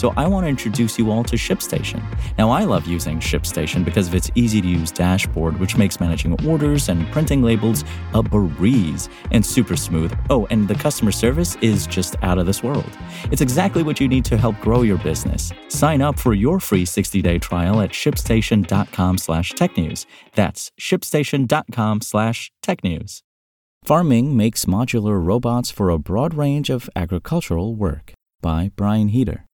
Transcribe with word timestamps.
So 0.00 0.14
I 0.16 0.26
want 0.26 0.44
to 0.44 0.48
introduce 0.48 0.98
you 0.98 1.10
all 1.10 1.22
to 1.24 1.36
ShipStation. 1.36 2.02
Now, 2.38 2.48
I 2.48 2.64
love 2.64 2.86
using 2.86 3.18
ShipStation 3.20 3.84
because 3.84 4.08
of 4.08 4.14
its 4.14 4.30
easy 4.34 4.62
to 4.62 4.66
use 4.66 4.90
dashboard, 4.90 5.60
which 5.60 5.76
makes 5.76 6.00
managing 6.00 6.42
orders 6.48 6.88
and 6.88 7.06
printing 7.12 7.42
labels 7.42 7.84
a 8.14 8.22
breeze 8.22 9.10
and 9.30 9.44
super 9.44 9.76
smooth. 9.76 10.18
Oh, 10.30 10.46
and 10.46 10.66
the 10.66 10.74
customer 10.74 11.12
service 11.12 11.56
is 11.56 11.86
just 11.86 12.16
out 12.22 12.38
of 12.38 12.46
this 12.46 12.62
world. 12.62 12.90
It's 13.30 13.42
exactly 13.42 13.82
what 13.82 14.00
you 14.00 14.08
need 14.08 14.24
to 14.24 14.38
help 14.38 14.58
grow 14.60 14.80
your 14.80 14.96
business. 14.96 15.52
Sign 15.68 16.00
up 16.00 16.18
for 16.18 16.32
your 16.32 16.60
free 16.60 16.86
60-day 16.86 17.38
trial 17.38 17.82
at 17.82 17.90
shipstation.com 17.90 19.18
slash 19.18 19.52
technews. 19.52 20.06
That's 20.34 20.72
shipstation.com 20.80 22.00
slash 22.00 22.50
technews. 22.62 23.20
Farm-ng 23.84 24.34
makes 24.34 24.64
modular 24.64 25.22
robots 25.22 25.70
for 25.70 25.90
a 25.90 25.98
broad 25.98 26.32
range 26.32 26.70
of 26.70 26.88
agricultural 26.96 27.76
work 27.76 28.14
by 28.40 28.70
Brian 28.76 29.08
Heater. 29.08 29.44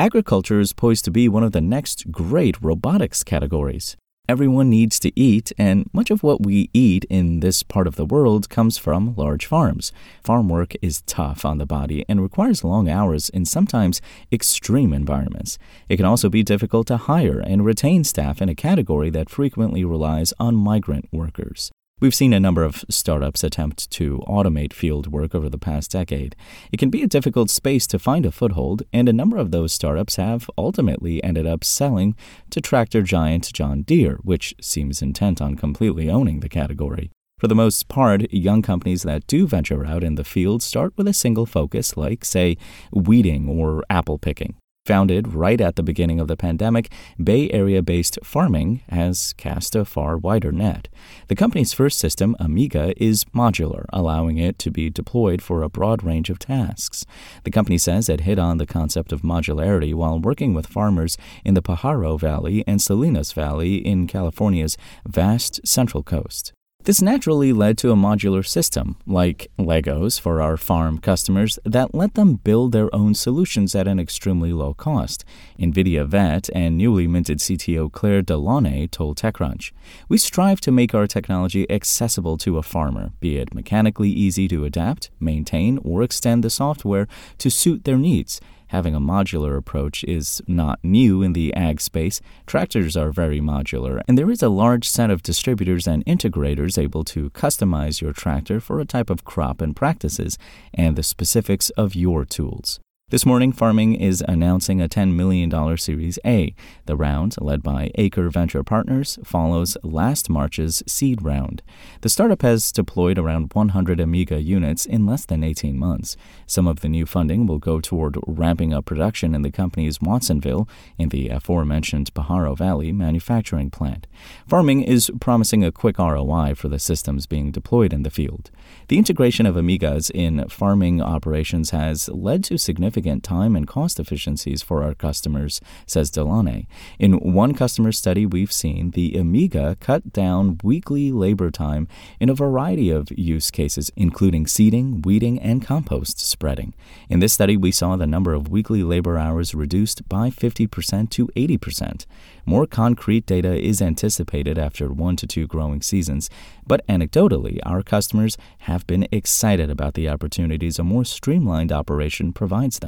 Agriculture 0.00 0.60
is 0.60 0.72
poised 0.72 1.04
to 1.04 1.10
be 1.10 1.28
one 1.28 1.42
of 1.42 1.50
the 1.50 1.60
next 1.60 2.12
great 2.12 2.56
robotics 2.62 3.24
categories. 3.24 3.96
Everyone 4.28 4.70
needs 4.70 5.00
to 5.00 5.10
eat, 5.18 5.50
and 5.58 5.90
much 5.92 6.12
of 6.12 6.22
what 6.22 6.46
we 6.46 6.70
eat 6.72 7.04
in 7.10 7.40
this 7.40 7.64
part 7.64 7.88
of 7.88 7.96
the 7.96 8.04
world 8.04 8.48
comes 8.48 8.78
from 8.78 9.16
large 9.16 9.44
farms. 9.44 9.90
Farm 10.22 10.48
work 10.48 10.74
is 10.80 11.02
tough 11.02 11.44
on 11.44 11.58
the 11.58 11.66
body 11.66 12.04
and 12.08 12.22
requires 12.22 12.62
long 12.62 12.88
hours 12.88 13.28
in 13.30 13.44
sometimes 13.44 14.00
extreme 14.30 14.92
environments. 14.92 15.58
It 15.88 15.96
can 15.96 16.06
also 16.06 16.28
be 16.28 16.44
difficult 16.44 16.86
to 16.86 16.96
hire 16.96 17.40
and 17.40 17.64
retain 17.64 18.04
staff 18.04 18.40
in 18.40 18.48
a 18.48 18.54
category 18.54 19.10
that 19.10 19.28
frequently 19.28 19.84
relies 19.84 20.32
on 20.38 20.54
migrant 20.54 21.08
workers. 21.10 21.72
We've 22.00 22.14
seen 22.14 22.32
a 22.32 22.38
number 22.38 22.62
of 22.62 22.84
startups 22.88 23.42
attempt 23.42 23.90
to 23.90 24.22
automate 24.28 24.72
field 24.72 25.08
work 25.08 25.34
over 25.34 25.48
the 25.48 25.58
past 25.58 25.90
decade. 25.90 26.36
It 26.70 26.76
can 26.76 26.90
be 26.90 27.02
a 27.02 27.08
difficult 27.08 27.50
space 27.50 27.88
to 27.88 27.98
find 27.98 28.24
a 28.24 28.30
foothold, 28.30 28.84
and 28.92 29.08
a 29.08 29.12
number 29.12 29.36
of 29.36 29.50
those 29.50 29.72
startups 29.72 30.14
have 30.14 30.48
ultimately 30.56 31.22
ended 31.24 31.44
up 31.44 31.64
selling 31.64 32.14
to 32.50 32.60
tractor 32.60 33.02
giant 33.02 33.52
John 33.52 33.82
Deere, 33.82 34.20
which 34.22 34.54
seems 34.60 35.02
intent 35.02 35.42
on 35.42 35.56
completely 35.56 36.08
owning 36.08 36.38
the 36.38 36.48
category. 36.48 37.10
For 37.40 37.48
the 37.48 37.56
most 37.56 37.88
part, 37.88 38.32
young 38.32 38.62
companies 38.62 39.02
that 39.02 39.26
do 39.26 39.48
venture 39.48 39.84
out 39.84 40.04
in 40.04 40.14
the 40.14 40.22
field 40.22 40.62
start 40.62 40.92
with 40.96 41.08
a 41.08 41.12
single 41.12 41.46
focus, 41.46 41.96
like, 41.96 42.24
say, 42.24 42.56
weeding 42.92 43.48
or 43.48 43.82
apple 43.90 44.18
picking. 44.18 44.54
Founded 44.88 45.34
right 45.34 45.60
at 45.60 45.76
the 45.76 45.82
beginning 45.82 46.18
of 46.18 46.28
the 46.28 46.36
pandemic, 46.36 46.90
Bay 47.22 47.50
Area 47.50 47.82
based 47.82 48.18
Farm-ng 48.24 48.80
has 48.88 49.34
cast 49.34 49.76
a 49.76 49.84
far 49.84 50.16
wider 50.16 50.50
net. 50.50 50.88
The 51.26 51.36
company's 51.36 51.74
first 51.74 51.98
system, 51.98 52.34
Amiga, 52.40 52.94
is 52.96 53.26
modular, 53.26 53.84
allowing 53.92 54.38
it 54.38 54.58
to 54.60 54.70
be 54.70 54.88
deployed 54.88 55.42
for 55.42 55.62
a 55.62 55.68
broad 55.68 56.02
range 56.02 56.30
of 56.30 56.38
tasks. 56.38 57.04
The 57.44 57.50
company 57.50 57.76
says 57.76 58.08
it 58.08 58.22
hit 58.22 58.38
on 58.38 58.56
the 58.56 58.64
concept 58.64 59.12
of 59.12 59.20
modularity 59.20 59.92
while 59.92 60.18
working 60.18 60.54
with 60.54 60.66
farmers 60.66 61.18
in 61.44 61.52
the 61.52 61.60
Pajaro 61.60 62.18
Valley 62.18 62.64
and 62.66 62.80
Salinas 62.80 63.32
Valley 63.32 63.86
in 63.86 64.06
California's 64.06 64.78
vast 65.06 65.60
Central 65.66 66.02
Coast. 66.02 66.54
This 66.88 67.02
naturally 67.02 67.52
led 67.52 67.76
to 67.78 67.92
a 67.92 67.96
modular 67.96 68.42
system, 68.46 68.96
like 69.06 69.50
Legos 69.58 70.18
for 70.18 70.40
our 70.40 70.56
farm 70.56 70.96
customers, 70.96 71.58
that 71.62 71.94
let 71.94 72.14
them 72.14 72.36
build 72.36 72.72
their 72.72 72.88
own 72.94 73.14
solutions 73.14 73.74
at 73.74 73.86
an 73.86 74.00
extremely 74.00 74.54
low 74.54 74.72
cost. 74.72 75.22
NVIDIA 75.58 76.06
vet 76.06 76.48
and 76.54 76.78
newly 76.78 77.06
minted 77.06 77.40
CTO 77.40 77.92
Claire 77.92 78.22
Delaunay 78.22 78.90
told 78.90 79.18
TechCrunch, 79.18 79.70
We 80.08 80.16
strive 80.16 80.62
to 80.62 80.72
make 80.72 80.94
our 80.94 81.06
technology 81.06 81.70
accessible 81.70 82.38
to 82.38 82.56
a 82.56 82.62
farmer, 82.62 83.12
be 83.20 83.36
it 83.36 83.52
mechanically 83.52 84.08
easy 84.08 84.48
to 84.48 84.64
adapt, 84.64 85.10
maintain, 85.20 85.76
or 85.84 86.02
extend 86.02 86.42
the 86.42 86.48
software 86.48 87.06
to 87.36 87.50
suit 87.50 87.84
their 87.84 87.98
needs. 87.98 88.40
Having 88.68 88.94
a 88.94 89.00
modular 89.00 89.56
approach 89.56 90.04
is 90.04 90.42
not 90.46 90.78
new 90.82 91.22
in 91.22 91.32
the 91.32 91.52
ag 91.54 91.80
space. 91.80 92.20
Tractors 92.46 92.96
are 92.96 93.12
very 93.12 93.40
modular, 93.40 94.02
and 94.08 94.16
there 94.16 94.30
is 94.30 94.42
a 94.42 94.48
large 94.48 94.88
set 94.88 95.10
of 95.10 95.22
distributors 95.22 95.86
and 95.86 96.04
integrators 96.06 96.78
able 96.78 97.04
to 97.04 97.30
customize 97.30 98.00
your 98.00 98.12
tractor 98.12 98.60
for 98.60 98.80
a 98.80 98.84
type 98.84 99.10
of 99.10 99.24
crop 99.24 99.60
and 99.60 99.74
practices 99.74 100.38
and 100.72 100.96
the 100.96 101.02
specifics 101.02 101.70
of 101.70 101.94
your 101.94 102.24
tools. 102.24 102.80
This 103.10 103.24
morning, 103.24 103.52
Farm-ng 103.52 103.94
is 103.94 104.22
announcing 104.28 104.82
a 104.82 104.88
$10 104.88 105.14
million 105.14 105.78
Series 105.78 106.18
A. 106.26 106.54
The 106.84 106.94
round, 106.94 107.36
led 107.40 107.62
by 107.62 107.90
Acre 107.94 108.28
Venture 108.28 108.62
Partners, 108.62 109.18
follows 109.24 109.78
last 109.82 110.28
March's 110.28 110.82
seed 110.86 111.22
round. 111.22 111.62
The 112.02 112.10
startup 112.10 112.42
has 112.42 112.70
deployed 112.70 113.16
around 113.16 113.54
100 113.54 113.98
Amiga 113.98 114.42
units 114.42 114.84
in 114.84 115.06
less 115.06 115.24
than 115.24 115.42
18 115.42 115.78
months. 115.78 116.18
Some 116.46 116.66
of 116.66 116.80
the 116.80 116.88
new 116.90 117.06
funding 117.06 117.46
will 117.46 117.58
go 117.58 117.80
toward 117.80 118.18
ramping 118.26 118.74
up 118.74 118.84
production 118.84 119.34
in 119.34 119.40
the 119.40 119.50
company's 119.50 120.02
Watsonville, 120.02 120.68
in 120.98 121.08
the 121.08 121.30
aforementioned 121.30 122.12
Pajaro 122.12 122.58
Valley 122.58 122.92
manufacturing 122.92 123.70
plant. 123.70 124.06
Farm-ng 124.46 124.82
is 124.82 125.10
promising 125.18 125.64
a 125.64 125.72
quick 125.72 125.98
ROI 125.98 126.54
for 126.56 126.68
the 126.68 126.78
systems 126.78 127.24
being 127.24 127.52
deployed 127.52 127.94
in 127.94 128.02
the 128.02 128.10
field. 128.10 128.50
The 128.88 128.98
integration 128.98 129.46
of 129.46 129.54
Amigas 129.54 130.10
in 130.10 130.46
farming 130.50 131.00
operations 131.00 131.70
has 131.70 132.10
led 132.10 132.44
to 132.44 132.58
significant 132.58 132.97
significant 132.98 133.22
time 133.22 133.54
and 133.54 133.68
cost 133.68 134.00
efficiencies 134.00 134.60
for 134.60 134.82
our 134.82 134.92
customers, 134.94 135.60
says 135.86 136.10
Delaunay. 136.10 136.66
In 136.98 137.12
one 137.32 137.54
customer 137.54 137.92
study 137.92 138.26
we've 138.26 138.52
seen, 138.52 138.90
the 138.90 139.14
Amiga 139.14 139.76
cut 139.80 140.12
down 140.12 140.58
weekly 140.64 141.12
labor 141.12 141.50
time 141.50 141.86
in 142.18 142.28
a 142.28 142.34
variety 142.34 142.90
of 142.90 143.08
use 143.16 143.52
cases, 143.52 143.92
including 143.94 144.48
seeding, 144.48 145.00
weeding, 145.02 145.38
and 145.38 145.64
compost 145.64 146.18
spreading. 146.18 146.74
In 147.08 147.20
this 147.20 147.32
study, 147.32 147.56
we 147.56 147.70
saw 147.70 147.96
the 147.96 148.06
number 148.06 148.34
of 148.34 148.48
weekly 148.48 148.82
labor 148.82 149.16
hours 149.16 149.54
reduced 149.54 150.08
by 150.08 150.30
50% 150.30 151.08
to 151.10 151.28
80%. 151.28 152.04
More 152.44 152.66
concrete 152.66 153.26
data 153.26 153.54
is 153.54 153.82
anticipated 153.82 154.58
after 154.58 154.88
one 154.88 155.16
to 155.16 155.26
two 155.26 155.46
growing 155.46 155.82
seasons, 155.82 156.30
but 156.66 156.84
anecdotally, 156.88 157.58
our 157.64 157.82
customers 157.82 158.36
have 158.60 158.86
been 158.86 159.06
excited 159.12 159.70
about 159.70 159.94
the 159.94 160.08
opportunities 160.08 160.78
a 160.78 160.82
more 160.82 161.04
streamlined 161.04 161.70
operation 161.70 162.32
provides 162.32 162.78
them. 162.78 162.87